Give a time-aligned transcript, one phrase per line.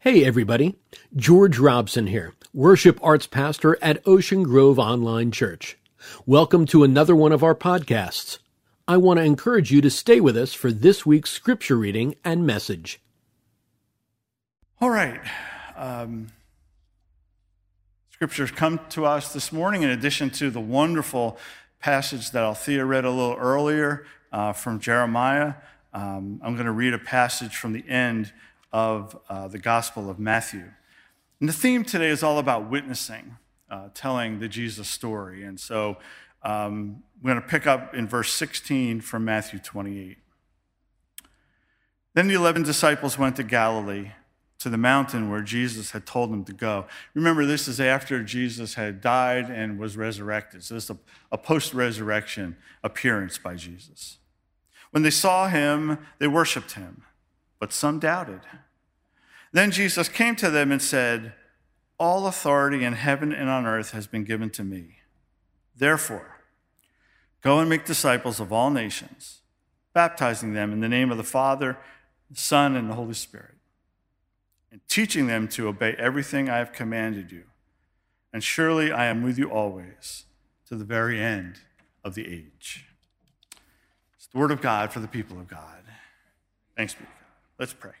[0.00, 0.76] Hey, everybody.
[1.16, 5.78] George Robson here, worship arts pastor at Ocean Grove Online Church.
[6.26, 8.38] Welcome to another one of our podcasts.
[8.86, 12.46] I want to encourage you to stay with us for this week's scripture reading and
[12.46, 13.00] message.
[14.82, 15.18] All right.
[15.74, 16.28] Um,
[18.10, 21.38] scriptures come to us this morning in addition to the wonderful
[21.80, 25.54] passage that Althea read a little earlier uh, from Jeremiah.
[25.94, 28.34] Um, I'm going to read a passage from the end
[28.76, 30.64] of uh, the Gospel of Matthew.
[31.40, 33.38] And the theme today is all about witnessing,
[33.70, 35.44] uh, telling the Jesus story.
[35.44, 35.96] And so
[36.42, 40.18] um, we're going to pick up in verse 16 from Matthew 28.
[42.12, 44.10] Then the 11 disciples went to Galilee,
[44.58, 46.84] to the mountain where Jesus had told them to go.
[47.14, 50.62] Remember, this is after Jesus had died and was resurrected.
[50.64, 50.98] So this is a,
[51.32, 54.18] a post resurrection appearance by Jesus.
[54.90, 57.04] When they saw him, they worshiped him,
[57.58, 58.42] but some doubted.
[59.56, 61.32] Then Jesus came to them and said,
[61.98, 64.98] All authority in heaven and on earth has been given to me.
[65.74, 66.42] Therefore,
[67.40, 69.40] go and make disciples of all nations,
[69.94, 71.78] baptizing them in the name of the Father,
[72.30, 73.54] the Son, and the Holy Spirit,
[74.70, 77.44] and teaching them to obey everything I have commanded you.
[78.34, 80.24] And surely I am with you always
[80.68, 81.60] to the very end
[82.04, 82.84] of the age.
[84.18, 85.82] It's the word of God for the people of God.
[86.76, 87.12] Thanks be to God.
[87.58, 87.92] Let's pray.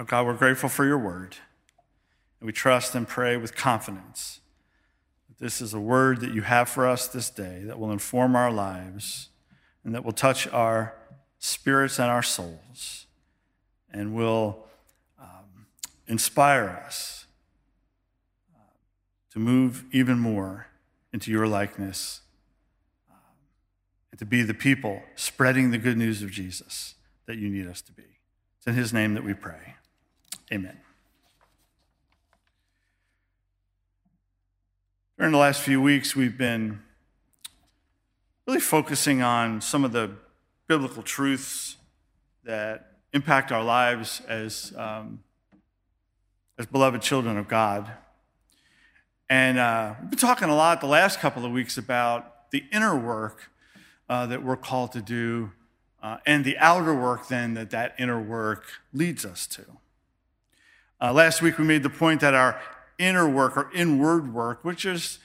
[0.00, 1.36] Oh God, we're grateful for your word.
[2.40, 4.40] And we trust and pray with confidence
[5.28, 8.34] that this is a word that you have for us this day that will inform
[8.34, 9.28] our lives
[9.84, 10.94] and that will touch our
[11.38, 13.04] spirits and our souls
[13.92, 14.64] and will
[15.20, 15.66] um,
[16.08, 17.26] inspire us
[18.56, 18.62] uh,
[19.34, 20.68] to move even more
[21.12, 22.22] into your likeness
[23.10, 23.18] um,
[24.12, 26.94] and to be the people spreading the good news of Jesus
[27.26, 28.04] that you need us to be.
[28.56, 29.74] It's in his name that we pray.
[30.52, 30.76] Amen.
[35.16, 36.80] During the last few weeks, we've been
[38.48, 40.10] really focusing on some of the
[40.66, 41.76] biblical truths
[42.42, 45.22] that impact our lives as, um,
[46.58, 47.88] as beloved children of God.
[49.28, 52.98] And uh, we've been talking a lot the last couple of weeks about the inner
[52.98, 53.50] work
[54.08, 55.52] uh, that we're called to do
[56.02, 59.64] uh, and the outer work then that that inner work leads us to.
[61.02, 62.60] Uh, last week we made the point that our
[62.98, 65.18] inner work or inward work, which is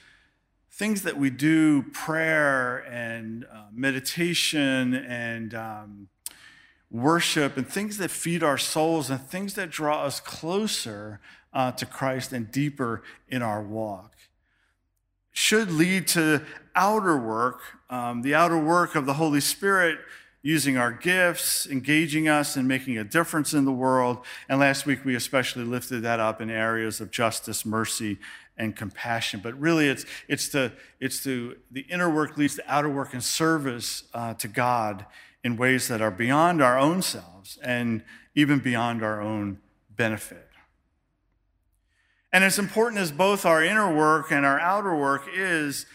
[0.71, 6.07] things that we do, prayer and uh, meditation and um,
[6.89, 11.19] worship, and things that feed our souls and things that draw us closer
[11.51, 14.15] uh, to Christ and deeper in our walk,
[15.33, 16.41] should lead to
[16.73, 17.59] outer work,
[17.89, 19.99] um, the outer work of the Holy Spirit
[20.45, 24.19] using our gifts, engaging us and making a difference in the world.
[24.47, 28.19] And last week we especially lifted that up in areas of justice, mercy,
[28.55, 29.39] and compassion.
[29.43, 33.23] But really, it's, it's, the, it's the, the inner work leads to outer work and
[33.23, 35.07] service uh, to God
[35.43, 38.03] in ways that are beyond our own selves and
[38.35, 39.57] even beyond our own
[39.89, 40.47] benefit.
[42.31, 45.87] And as important as both our inner work and our outer work is,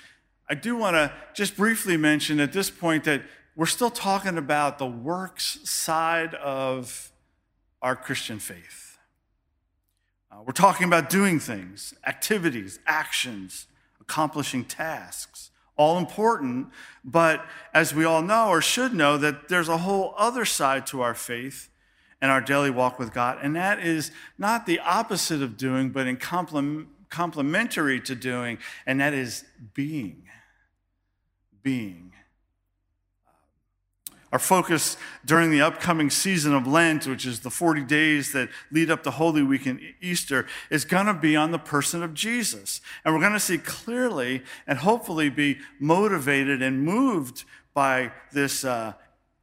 [0.48, 3.22] I do want to just briefly mention at this point that
[3.60, 7.12] we're still talking about the works side of
[7.82, 8.96] our Christian faith.
[10.32, 13.66] Uh, we're talking about doing things, activities, actions,
[14.00, 16.68] accomplishing tasks, all important,
[17.04, 17.44] but
[17.74, 21.14] as we all know or should know, that there's a whole other side to our
[21.14, 21.68] faith
[22.22, 26.06] and our daily walk with God, and that is not the opposite of doing, but
[26.06, 28.56] in complementary to doing,
[28.86, 29.44] and that is
[29.74, 30.22] being.
[31.62, 32.14] Being.
[34.32, 38.88] Our focus during the upcoming season of Lent, which is the 40 days that lead
[38.88, 42.80] up to Holy Week and Easter, is going to be on the person of Jesus.
[43.04, 48.92] And we're going to see clearly and hopefully be motivated and moved by this uh,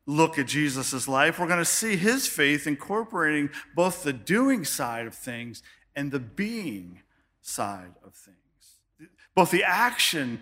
[0.05, 1.37] look at Jesus' life.
[1.37, 5.61] We're going to see his faith incorporating both the doing side of things
[5.97, 7.01] and the being
[7.41, 10.41] side of things, both the action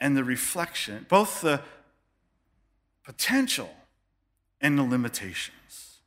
[0.00, 1.62] and the reflection, both the
[3.04, 3.70] potential
[4.60, 5.98] and the limitations.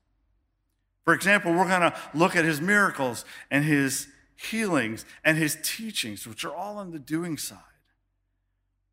[1.04, 6.26] For example, we're going to look at his miracles and his healings and his teachings,
[6.28, 7.60] which are all on the doing side.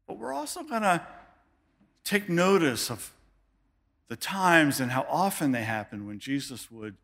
[0.07, 1.07] But we're also going to
[2.05, 3.13] take notice of
[4.09, 6.97] the times and how often they happen when Jesus would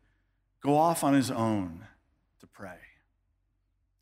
[0.61, 1.87] go off on his own
[2.39, 2.77] to pray,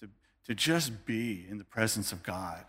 [0.02, 0.10] to,
[0.46, 2.66] to just be in the presence of God.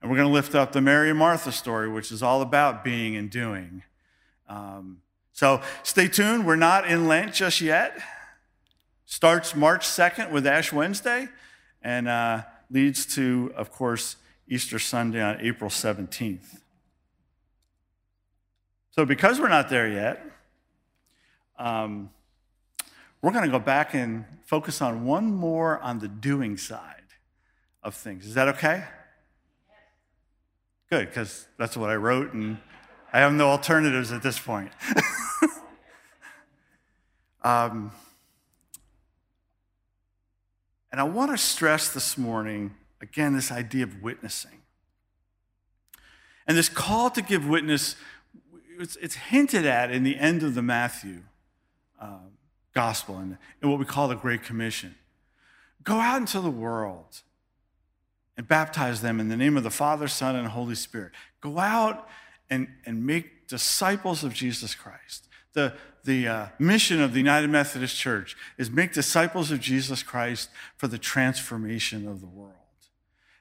[0.00, 2.84] And we're going to lift up the Mary and Martha story, which is all about
[2.84, 3.82] being and doing.
[4.48, 5.02] Um,
[5.32, 6.46] So stay tuned.
[6.46, 7.98] We're not in Lent just yet.
[9.06, 11.28] Starts March 2nd with Ash Wednesday
[11.82, 14.16] and uh, leads to, of course,
[14.48, 16.60] Easter Sunday on April 17th.
[18.90, 20.24] So, because we're not there yet,
[21.58, 22.10] um,
[23.22, 26.94] we're going to go back and focus on one more on the doing side
[27.82, 28.26] of things.
[28.26, 28.84] Is that okay?
[30.90, 32.58] Good, because that's what I wrote, and
[33.12, 34.72] I have no alternatives at this point.
[37.42, 37.92] um,
[40.90, 44.62] and I want to stress this morning, again, this idea of witnessing.
[46.46, 47.96] And this call to give witness,
[48.78, 51.20] it's, it's hinted at in the end of the Matthew
[52.00, 52.20] uh,
[52.72, 54.94] gospel and in what we call the Great Commission.
[55.84, 57.22] Go out into the world
[58.38, 61.12] and baptize them in the name of the Father, Son, and Holy Spirit.
[61.40, 62.08] Go out
[62.48, 65.26] and, and make disciples of Jesus Christ.
[65.54, 65.74] The,
[66.04, 70.86] the uh, mission of the United Methodist Church is make disciples of Jesus Christ for
[70.86, 72.54] the transformation of the world.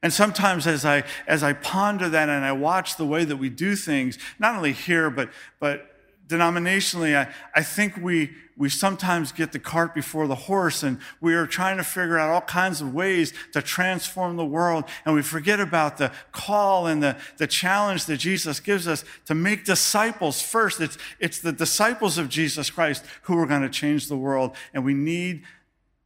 [0.02, 3.50] And sometimes as I, as I ponder that and I watch the way that we
[3.50, 5.30] do things, not only here, but,
[5.60, 5.97] but
[6.28, 11.34] denominationally, I, I think we, we sometimes get the cart before the horse and we
[11.36, 14.86] are trying to figure out all kinds of ways to transform the world.
[15.06, 19.36] And we forget about the call and the, the challenge that Jesus gives us to
[19.36, 20.82] make disciples first.
[20.82, 24.56] It's, it's the disciples of Jesus Christ who are going to change the world.
[24.74, 25.44] And we need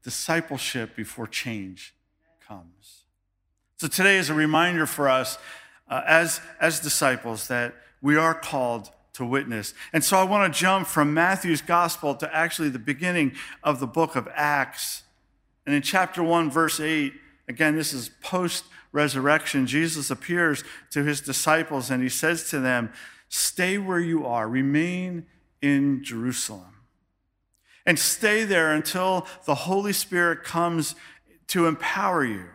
[0.03, 1.95] discipleship before change
[2.47, 3.05] comes.
[3.77, 5.37] So today is a reminder for us
[5.89, 9.73] uh, as, as disciples that we are called to witness.
[9.93, 13.87] And so I want to jump from Matthew's gospel to actually the beginning of the
[13.87, 15.03] book of Acts.
[15.65, 17.13] And in chapter 1, verse 8,
[17.47, 22.91] again, this is post resurrection, Jesus appears to his disciples and he says to them,
[23.29, 25.25] Stay where you are, remain
[25.61, 26.75] in Jerusalem,
[27.85, 30.95] and stay there until the Holy Spirit comes
[31.47, 32.45] to empower you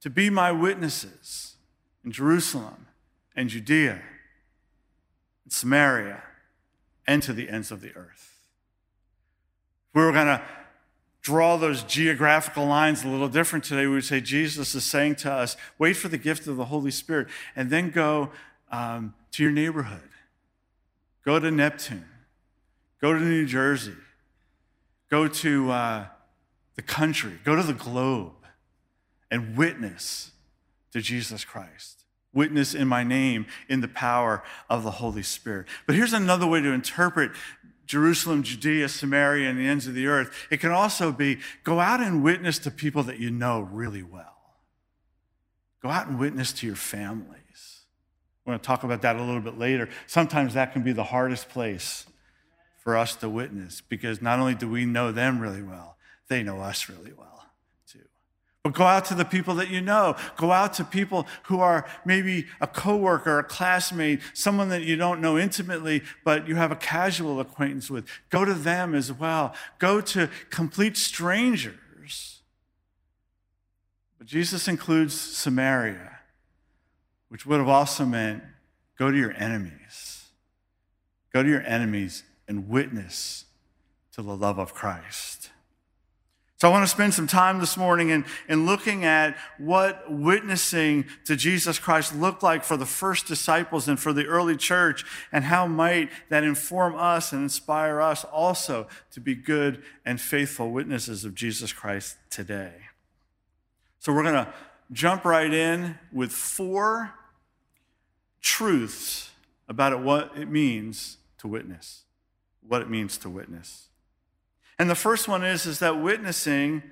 [0.00, 1.56] to be my witnesses
[2.04, 2.86] in Jerusalem
[3.36, 4.02] and Judea
[5.48, 6.22] Samaria,
[7.06, 8.38] and to the ends of the earth.
[9.90, 10.42] If we were going to
[11.22, 15.32] draw those geographical lines a little different today, we would say Jesus is saying to
[15.32, 18.30] us, wait for the gift of the Holy Spirit, and then go
[18.70, 20.08] um, to your neighborhood.
[21.24, 22.04] Go to Neptune.
[23.00, 23.96] Go to New Jersey.
[25.10, 26.06] Go to uh,
[26.76, 27.38] the country.
[27.44, 28.32] Go to the globe
[29.30, 30.32] and witness
[30.92, 32.05] to Jesus Christ
[32.36, 35.66] witness in my name in the power of the Holy Spirit.
[35.86, 37.32] But here's another way to interpret
[37.86, 40.46] Jerusalem, Judea, Samaria, and the ends of the earth.
[40.50, 44.36] It can also be go out and witness to people that you know really well.
[45.82, 47.36] Go out and witness to your families.
[48.44, 49.88] We're going to talk about that a little bit later.
[50.06, 52.06] Sometimes that can be the hardest place
[52.78, 55.96] for us to witness because not only do we know them really well,
[56.28, 57.35] they know us really well.
[58.66, 60.16] But go out to the people that you know.
[60.36, 65.20] Go out to people who are maybe a coworker, a classmate, someone that you don't
[65.20, 68.08] know intimately, but you have a casual acquaintance with.
[68.28, 69.54] Go to them as well.
[69.78, 72.40] Go to complete strangers.
[74.18, 76.18] But Jesus includes Samaria,
[77.28, 78.42] which would have also meant
[78.98, 80.24] go to your enemies.
[81.32, 83.44] Go to your enemies and witness
[84.10, 85.50] to the love of Christ.
[86.58, 91.04] So I want to spend some time this morning in, in looking at what witnessing
[91.26, 95.44] to Jesus Christ looked like for the first disciples and for the early church, and
[95.44, 101.26] how might that inform us and inspire us also to be good and faithful witnesses
[101.26, 102.72] of Jesus Christ today.
[103.98, 104.54] So we're going to
[104.92, 107.12] jump right in with four
[108.40, 109.30] truths
[109.68, 112.04] about what it means to witness,
[112.66, 113.88] what it means to witness.
[114.78, 116.82] And the first one is, is that witnessing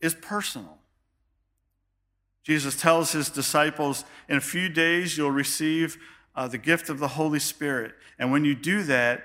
[0.00, 0.78] is personal.
[2.42, 5.98] Jesus tells his disciples, in a few days you'll receive
[6.34, 7.92] uh, the gift of the Holy Spirit.
[8.18, 9.24] And when you do that,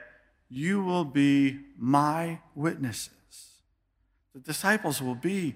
[0.49, 3.09] you will be my witnesses.
[4.33, 5.55] The disciples will be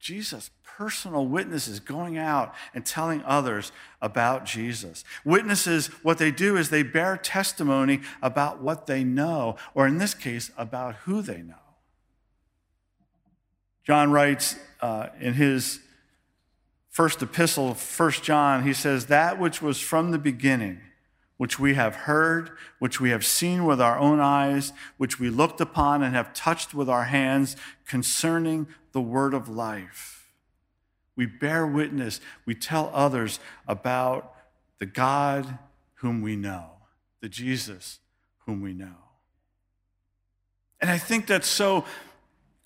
[0.00, 5.04] Jesus' personal witnesses going out and telling others about Jesus.
[5.24, 10.14] Witnesses, what they do is they bear testimony about what they know, or in this
[10.14, 11.54] case, about who they know.
[13.84, 15.80] John writes uh, in his
[16.88, 20.80] first epistle, 1 John, he says, That which was from the beginning,
[21.36, 25.60] which we have heard, which we have seen with our own eyes, which we looked
[25.60, 30.28] upon and have touched with our hands concerning the word of life.
[31.16, 34.34] We bear witness, we tell others about
[34.78, 35.58] the God
[35.96, 36.70] whom we know,
[37.20, 37.98] the Jesus
[38.46, 38.96] whom we know.
[40.80, 41.84] And I think that's so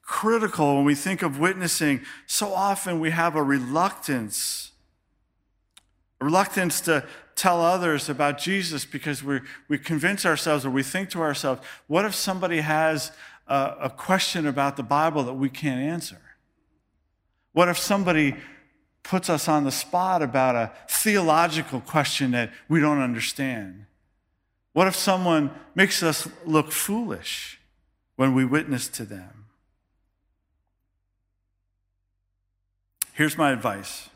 [0.06, 2.00] critical when we think of witnessing.
[2.26, 4.70] So often we have a reluctance,
[6.20, 11.10] a reluctance to tell others about Jesus because we we convince ourselves or we think
[11.10, 13.12] to ourselves, what if somebody has
[13.46, 16.20] a, a question about the Bible that we can't answer?
[17.52, 18.36] What if somebody
[19.02, 23.86] puts us on the spot about a theological question that we don't understand?
[24.72, 27.58] What if someone makes us look foolish
[28.16, 29.46] when we witness to them?
[33.16, 34.10] Here's my advice.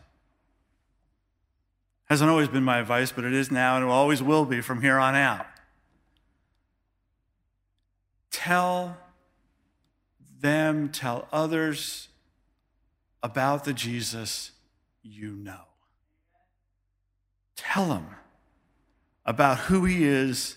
[2.10, 4.82] Hasn't always been my advice, but it is now and it always will be from
[4.82, 5.46] here on out.
[8.30, 8.98] Tell
[10.38, 12.08] them, tell others
[13.22, 14.50] about the Jesus
[15.02, 15.62] you know.
[17.56, 18.06] Tell them
[19.24, 20.56] about who he is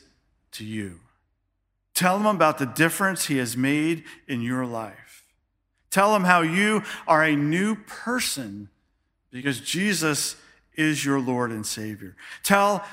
[0.52, 1.00] to you.
[1.94, 5.03] Tell them about the difference he has made in your life.
[5.94, 8.70] Tell them how you are a new person
[9.30, 10.36] because Jesus
[10.74, 12.16] is your Lord and Savior.
[12.42, 12.84] Tell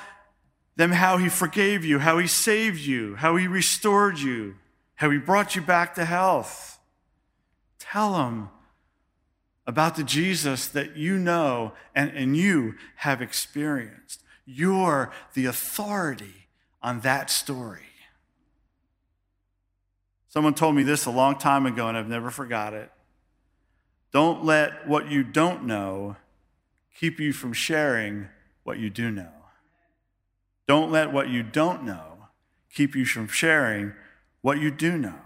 [0.76, 4.56] them how he forgave you, how he saved you, how he restored you,
[4.96, 6.78] how he brought you back to health.
[7.78, 8.50] Tell them
[9.66, 14.22] about the Jesus that you know and, and you have experienced.
[14.44, 16.48] You're the authority
[16.82, 17.89] on that story.
[20.30, 22.90] Someone told me this a long time ago, and I've never forgot it.
[24.12, 26.16] Don't let what you don't know
[26.98, 28.28] keep you from sharing
[28.62, 29.32] what you do know.
[30.66, 32.28] Don't let what you don't know
[32.72, 33.92] keep you from sharing
[34.40, 35.18] what you do know.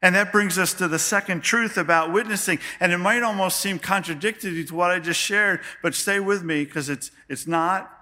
[0.00, 2.60] And that brings us to the second truth about witnessing.
[2.80, 6.64] And it might almost seem contradictory to what I just shared, but stay with me
[6.64, 7.97] because it's, it's not.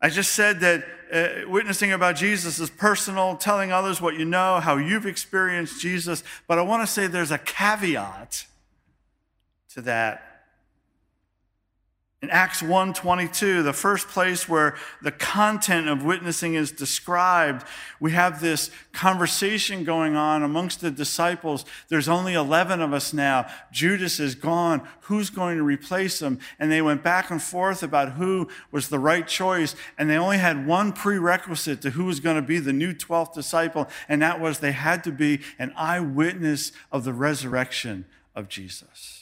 [0.00, 4.60] I just said that uh, witnessing about Jesus is personal, telling others what you know,
[4.60, 6.22] how you've experienced Jesus.
[6.46, 8.46] But I want to say there's a caveat
[9.70, 10.35] to that
[12.26, 17.64] in Acts 1:22, the first place where the content of witnessing is described,
[18.00, 21.64] we have this conversation going on amongst the disciples.
[21.88, 23.46] There's only 11 of us now.
[23.70, 24.82] Judas is gone.
[25.02, 26.40] Who's going to replace him?
[26.58, 30.38] And they went back and forth about who was the right choice, and they only
[30.38, 34.40] had one prerequisite to who was going to be the new 12th disciple, and that
[34.40, 38.04] was they had to be an eyewitness of the resurrection
[38.34, 39.15] of Jesus.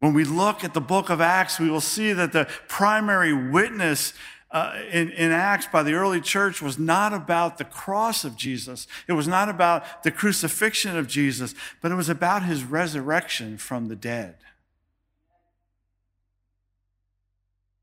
[0.00, 4.12] When we look at the book of Acts, we will see that the primary witness
[4.50, 8.86] uh, in, in Acts by the early church was not about the cross of Jesus.
[9.08, 13.88] It was not about the crucifixion of Jesus, but it was about his resurrection from
[13.88, 14.36] the dead.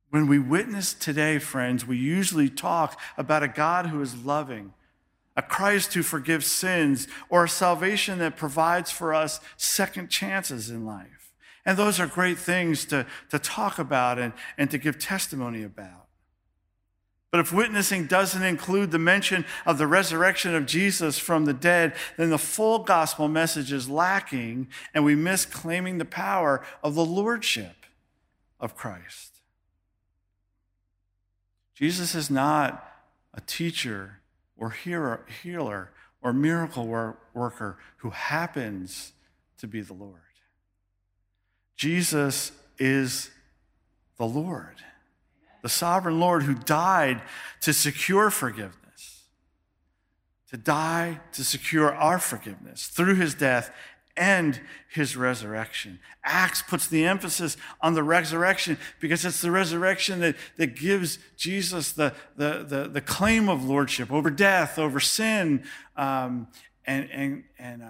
[0.10, 4.74] When we witness today, friends, we usually talk about a God who is loving,
[5.36, 10.86] a Christ who forgives sins, or a salvation that provides for us second chances in
[10.86, 11.23] life.
[11.66, 16.08] And those are great things to, to talk about and, and to give testimony about.
[17.32, 21.96] But if witnessing doesn't include the mention of the resurrection of Jesus from the dead,
[22.16, 27.04] then the full gospel message is lacking, and we miss claiming the power of the
[27.04, 27.88] lordship
[28.60, 29.38] of Christ.
[31.74, 32.88] Jesus is not
[33.34, 34.20] a teacher
[34.56, 35.90] or healer
[36.22, 39.14] or miracle worker who happens
[39.58, 40.20] to be the Lord.
[41.76, 43.32] Jesus is
[44.18, 44.78] the Lord,
[45.62, 47.22] the sovereign Lord who died
[47.62, 49.24] to secure forgiveness,
[50.52, 53.72] to die to secure our forgiveness through his death
[54.16, 56.00] and his resurrection.
[56.24, 61.92] Acts puts the emphasis on the resurrection because it's the resurrection that, that gives Jesus
[61.94, 65.64] the, the, the, the claim of lordship over death, over sin,
[65.98, 66.48] um,
[66.86, 67.88] and, and, and uh,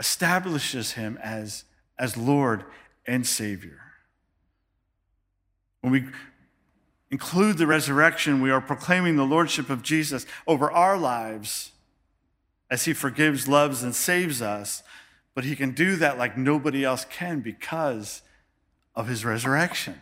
[0.00, 1.64] establishes him as,
[1.98, 2.64] as Lord
[3.06, 3.80] and Savior.
[5.80, 6.04] When we
[7.10, 11.72] include the resurrection, we are proclaiming the Lordship of Jesus over our lives
[12.70, 14.82] as He forgives, loves, and saves us.
[15.34, 18.22] But He can do that like nobody else can because
[18.94, 20.00] of His resurrection.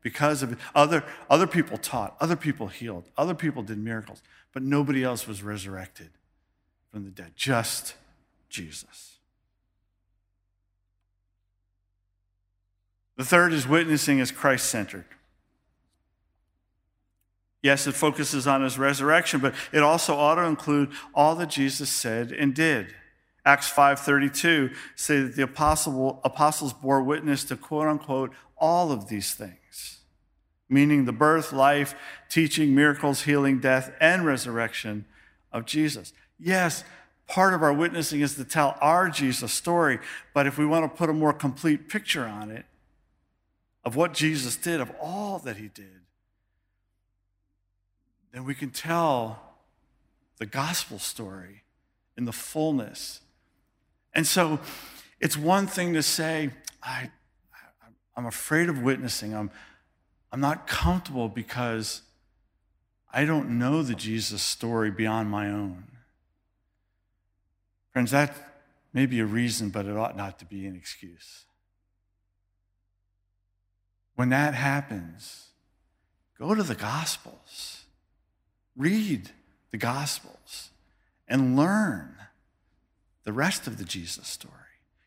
[0.00, 5.02] Because of other, other people taught, other people healed, other people did miracles, but nobody
[5.02, 6.10] else was resurrected
[6.92, 7.94] from the dead, just
[8.48, 9.17] Jesus.
[13.18, 15.04] The third is witnessing as Christ centered.
[17.64, 21.90] Yes, it focuses on his resurrection, but it also ought to include all that Jesus
[21.90, 22.94] said and did.
[23.44, 29.34] Acts 5:32 say that the apostle, apostles bore witness to quote unquote all of these
[29.34, 29.98] things,
[30.68, 31.96] meaning the birth, life,
[32.28, 35.06] teaching, miracles, healing, death, and resurrection
[35.52, 36.12] of Jesus.
[36.38, 36.84] Yes,
[37.26, 39.98] part of our witnessing is to tell our Jesus story,
[40.32, 42.64] but if we want to put a more complete picture on it
[43.84, 46.00] of what Jesus did, of all that he did,
[48.32, 49.40] then we can tell
[50.38, 51.62] the gospel story
[52.16, 53.20] in the fullness.
[54.14, 54.60] And so
[55.20, 56.50] it's one thing to say,
[56.82, 57.10] I,
[58.16, 59.34] I'm afraid of witnessing.
[59.34, 59.50] I'm,
[60.32, 62.02] I'm not comfortable because
[63.12, 65.84] I don't know the Jesus story beyond my own.
[67.92, 68.36] Friends, that
[68.92, 71.46] may be a reason, but it ought not to be an excuse.
[74.18, 75.50] When that happens,
[76.36, 77.84] go to the Gospels,
[78.76, 79.30] read
[79.70, 80.70] the Gospels,
[81.28, 82.16] and learn
[83.22, 84.54] the rest of the Jesus story.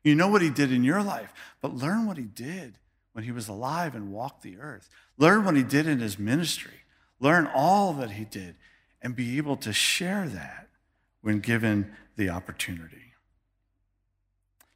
[0.02, 2.76] You know what he did in your life, but learn what he did
[3.12, 4.88] when he was alive and walked the earth.
[5.18, 6.86] Learn what he did in his ministry.
[7.20, 8.56] Learn all that he did
[9.02, 10.70] and be able to share that
[11.20, 13.11] when given the opportunity.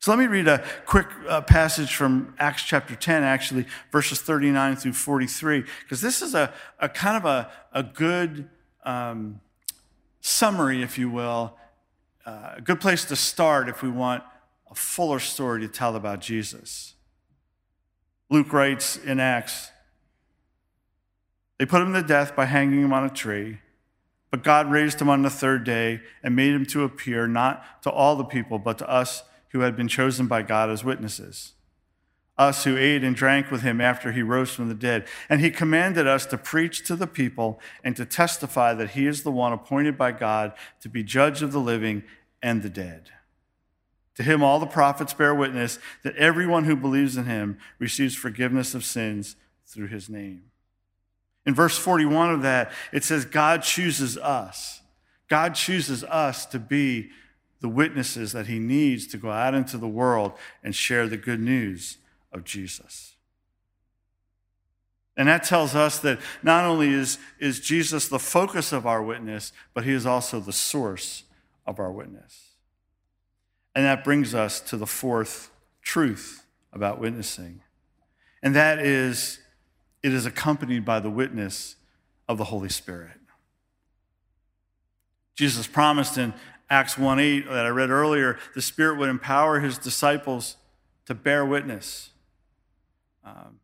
[0.05, 4.75] So let me read a quick uh, passage from Acts chapter 10, actually, verses 39
[4.75, 8.47] through 43, because this is a, a kind of a, a good
[8.83, 9.41] um,
[10.21, 11.57] summary, if you will,
[12.23, 14.21] uh, a good place to start if we want
[14.69, 16.93] a fuller story to tell about Jesus.
[18.29, 19.71] Luke writes in Acts,
[21.57, 23.57] they put him to death by hanging him on a tree.
[24.29, 27.89] But God raised him on the third day and made him to appear not to
[27.89, 29.23] all the people, but to us
[29.55, 31.53] who had been chosen by God as witnesses.
[32.37, 35.07] Us who ate and drank with him after he rose from the dead.
[35.29, 39.23] And he commanded us to preach to the people and to testify that he is
[39.23, 42.03] the one appointed by God to be judge of the living
[42.43, 43.11] and the dead.
[44.15, 48.75] To him, all the prophets bear witness that everyone who believes in him receives forgiveness
[48.75, 50.51] of sins through his name.
[51.45, 54.81] In verse 41 of that, it says, God chooses us.
[55.29, 57.11] God chooses us to be
[57.65, 61.39] the witnesses that he needs to go out into the world and share the good
[61.39, 61.97] news
[62.31, 63.15] of Jesus.
[65.17, 69.51] And that tells us that not only is, is Jesus the focus of our witness,
[69.73, 71.23] but he is also the source
[71.65, 72.51] of our witness.
[73.73, 75.49] And that brings us to the fourth
[75.81, 77.61] truth about witnessing.
[78.43, 79.39] And that is
[80.03, 81.77] it is accompanied by the witness
[82.29, 83.17] of the Holy Spirit.
[85.33, 86.31] Jesus promised in
[86.69, 90.57] Acts 1 8 that I read earlier, the Spirit would empower his disciples
[91.05, 92.09] to bear witness.
[93.23, 93.59] Um,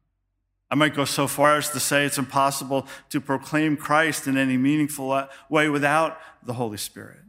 [0.70, 4.56] I might go so far as to say it's impossible to proclaim Christ in any
[4.56, 7.20] meaningful way without the Holy Spirit.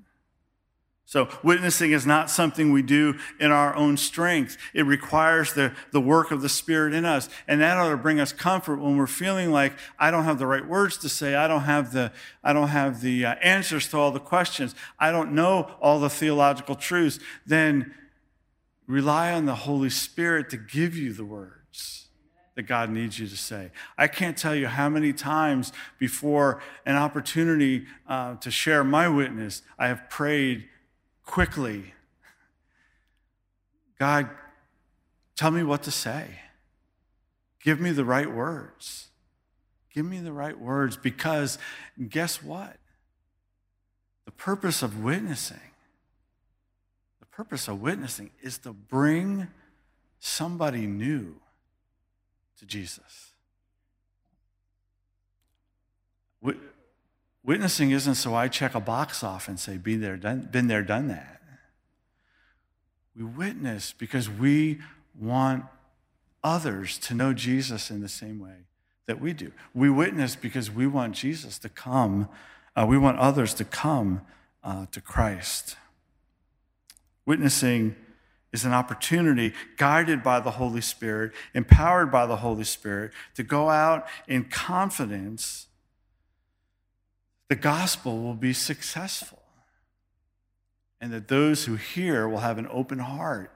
[1.12, 4.56] So, witnessing is not something we do in our own strength.
[4.72, 7.28] It requires the, the work of the Spirit in us.
[7.46, 10.46] And that ought to bring us comfort when we're feeling like, I don't have the
[10.46, 11.34] right words to say.
[11.34, 14.74] I don't have the, I don't have the uh, answers to all the questions.
[14.98, 17.18] I don't know all the theological truths.
[17.44, 17.92] Then
[18.86, 22.06] rely on the Holy Spirit to give you the words
[22.54, 23.70] that God needs you to say.
[23.98, 29.60] I can't tell you how many times before an opportunity uh, to share my witness,
[29.78, 30.68] I have prayed
[31.24, 31.94] quickly
[34.02, 34.30] God,
[35.36, 36.26] tell me what to say.
[37.62, 39.10] Give me the right words.
[39.94, 41.56] Give me the right words because
[42.08, 42.78] guess what?
[44.24, 45.70] The purpose of witnessing,
[47.20, 49.46] the purpose of witnessing is to bring
[50.18, 51.36] somebody new
[52.58, 53.30] to Jesus.
[57.44, 60.82] Witnessing isn't so I check a box off and say, Be there, done, been there,
[60.82, 61.40] done that.
[63.16, 64.80] We witness because we
[65.18, 65.64] want
[66.42, 68.66] others to know Jesus in the same way
[69.06, 69.52] that we do.
[69.74, 72.28] We witness because we want Jesus to come,
[72.76, 74.22] uh, we want others to come
[74.62, 75.76] uh, to Christ.
[77.26, 77.96] Witnessing
[78.52, 83.68] is an opportunity guided by the Holy Spirit, empowered by the Holy Spirit, to go
[83.68, 85.66] out in confidence
[87.52, 89.42] the gospel will be successful.
[91.02, 93.54] And that those who hear will have an open heart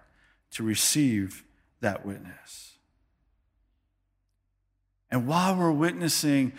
[0.50, 1.42] to receive
[1.80, 2.74] that witness.
[5.10, 6.52] And while we're witnessing,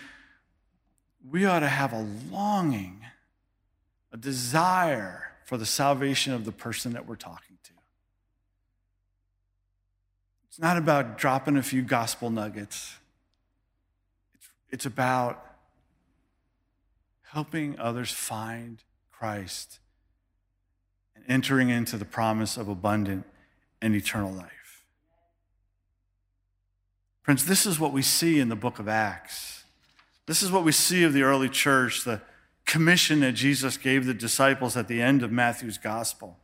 [1.30, 3.02] we ought to have a longing,
[4.12, 7.72] a desire for the salvation of the person that we're talking to.
[10.48, 12.96] It's not about dropping a few gospel nuggets,
[14.34, 15.47] it's, it's about
[17.38, 19.78] helping others find Christ
[21.16, 23.28] and entering into the promise of abundant
[23.80, 24.84] and eternal life.
[27.22, 29.66] Friends, this is what we see in the book of Acts.
[30.26, 32.24] This is what we see of the early church, the
[32.66, 36.40] commission that Jesus gave the disciples at the end of Matthew's gospel.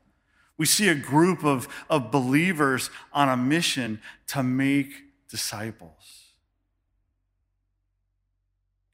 [0.60, 4.92] We see a group of, of believers on a mission to make
[5.28, 6.23] disciples.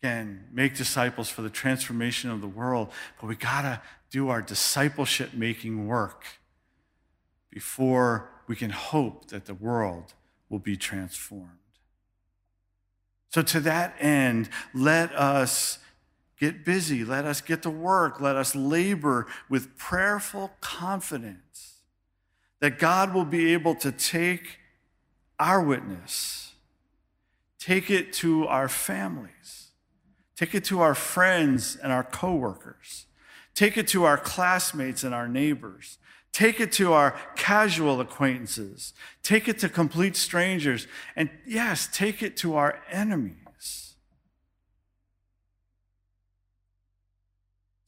[0.02, 4.42] Again, make disciples for the transformation of the world, but we got to do our
[4.42, 6.24] discipleship making work
[7.52, 10.14] before we can hope that the world
[10.50, 11.50] will be transformed.
[13.30, 15.80] So, to that end, let us
[16.40, 17.04] get busy.
[17.04, 18.20] Let us get to work.
[18.22, 21.76] Let us labor with prayerful confidence
[22.62, 24.60] that God will be able to take
[25.38, 26.54] our witness,
[27.60, 29.59] take it to our families,
[30.40, 33.08] take it to our friends and our coworkers,
[33.56, 35.98] take it to our classmates and our neighbors,
[36.32, 42.38] take it to our casual acquaintances, take it to complete strangers, and yes, take it
[42.38, 43.36] to our enemies.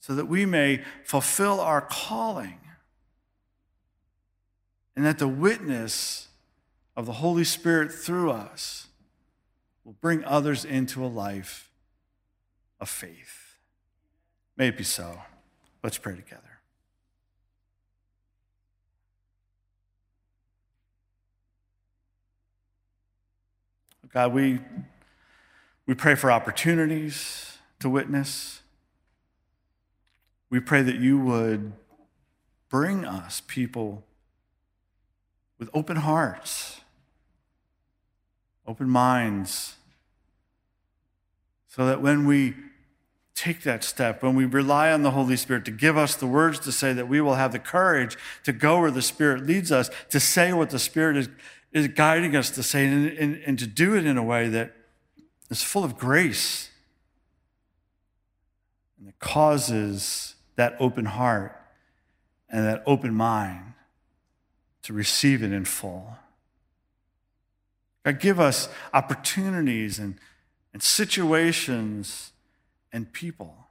[0.03, 2.59] so that we may fulfill our calling.
[4.95, 6.27] And that the witness
[6.97, 8.87] of the Holy Spirit through us
[9.85, 11.70] will bring others into a life
[12.81, 13.59] of faith.
[14.57, 15.21] May it be so.
[15.83, 16.41] Let's pray together.
[24.11, 24.59] God, we,
[25.85, 28.61] we pray for opportunities to witness.
[30.49, 31.71] We pray that you would
[32.67, 34.03] bring us people
[35.57, 36.81] with open hearts,
[38.67, 39.75] open minds,
[41.69, 42.53] so that when we
[43.35, 46.59] take that step, when we rely on the Holy Spirit to give us the words
[46.59, 49.89] to say, that we will have the courage to go where the Spirit leads us,
[50.09, 51.29] to say what the Spirit is,
[51.71, 54.75] is guiding us to say, and, and, and to do it in a way that
[55.49, 56.69] is full of grace
[58.97, 61.59] and that causes that open heart
[62.49, 63.73] and that open mind
[64.83, 66.17] to receive it in full.
[68.03, 70.15] God, give us opportunities and,
[70.73, 72.30] and situations
[72.91, 73.67] and people.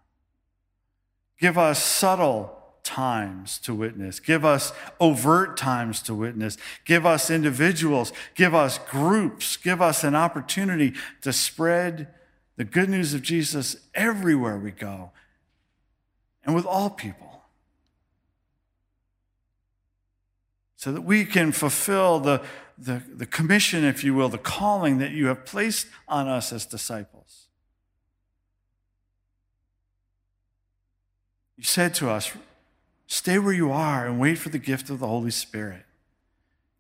[1.39, 4.21] Give us subtle times to witness.
[4.21, 6.57] Give us overt times to witness.
[6.85, 8.13] Give us individuals.
[8.35, 9.57] Give us groups.
[9.57, 12.09] Give us an opportunity to spread
[12.57, 15.13] the good news of Jesus everywhere we go
[16.45, 17.43] and with all people.
[20.77, 22.43] So that we can fulfill the,
[22.79, 26.65] the, the commission, if you will, the calling that you have placed on us as
[26.65, 27.50] disciples.
[31.61, 32.33] You said to us,
[33.07, 35.85] stay where you are and wait for the gift of the Holy Spirit.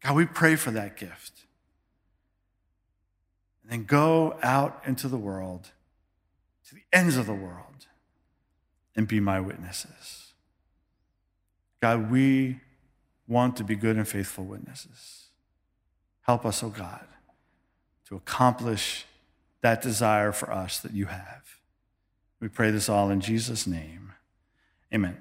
[0.02, 1.42] God, we pray for that gift.
[3.62, 5.68] And then go out into the world,
[6.66, 7.88] to the ends of the world
[8.96, 10.32] and be my witnesses.
[11.82, 12.60] God, we
[13.28, 15.26] want to be good and faithful witnesses.
[16.22, 17.04] Help us, O oh God,
[18.08, 19.04] to accomplish
[19.60, 21.58] that desire for us that you have.
[22.40, 24.09] We pray this all in Jesus' name.
[24.94, 25.16] Amen.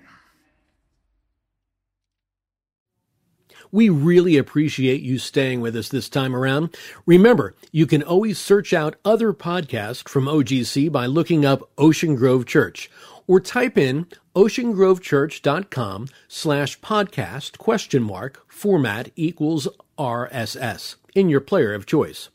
[3.71, 6.75] We really appreciate you staying with us this time around.
[7.05, 12.47] Remember, you can always search out other podcasts from OGC by looking up Ocean Grove
[12.47, 12.89] Church
[13.27, 19.67] or type in oceangrovechurch.com slash podcast question mark format equals
[19.99, 22.29] RSS in your player of choice.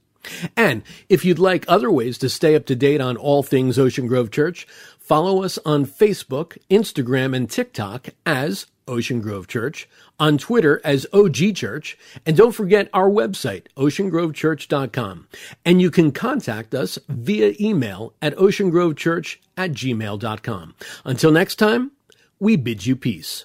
[0.57, 4.07] And if you'd like other ways to stay up to date on all things Ocean
[4.07, 4.67] Grove Church,
[5.05, 9.89] follow us on Facebook, Instagram, and TikTok as Ocean Grove Church,
[10.19, 15.29] on Twitter as OG Church, and don't forget our website, oceangrovechurch.com.
[15.65, 20.75] And you can contact us via email at oceangrovechurch at gmail.com.
[21.05, 21.93] Until next time,
[22.39, 23.45] we bid you peace.